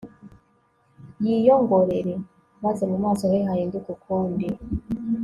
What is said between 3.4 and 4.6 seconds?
hahinduke ukundi